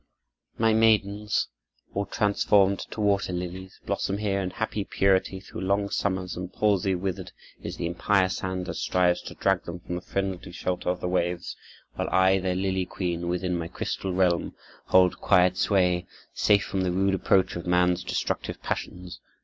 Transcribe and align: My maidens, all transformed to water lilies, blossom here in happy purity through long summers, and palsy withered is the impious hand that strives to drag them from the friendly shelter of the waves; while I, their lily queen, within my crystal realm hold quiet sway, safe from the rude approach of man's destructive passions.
My 0.57 0.73
maidens, 0.73 1.47
all 1.93 2.07
transformed 2.07 2.79
to 2.89 2.99
water 2.99 3.31
lilies, 3.33 3.79
blossom 3.85 4.17
here 4.17 4.41
in 4.41 4.49
happy 4.49 4.83
purity 4.83 5.39
through 5.39 5.61
long 5.61 5.91
summers, 5.91 6.35
and 6.35 6.51
palsy 6.51 6.95
withered 6.95 7.31
is 7.61 7.77
the 7.77 7.85
impious 7.85 8.39
hand 8.39 8.65
that 8.65 8.73
strives 8.73 9.21
to 9.21 9.35
drag 9.35 9.65
them 9.65 9.79
from 9.79 9.93
the 9.93 10.01
friendly 10.01 10.51
shelter 10.53 10.89
of 10.89 11.01
the 11.01 11.07
waves; 11.07 11.55
while 11.93 12.09
I, 12.09 12.39
their 12.39 12.55
lily 12.55 12.87
queen, 12.87 13.27
within 13.27 13.55
my 13.55 13.67
crystal 13.67 14.11
realm 14.11 14.55
hold 14.85 15.19
quiet 15.21 15.55
sway, 15.55 16.07
safe 16.33 16.63
from 16.63 16.81
the 16.81 16.91
rude 16.91 17.13
approach 17.13 17.55
of 17.55 17.67
man's 17.67 18.03
destructive 18.03 18.59
passions. 18.63 19.19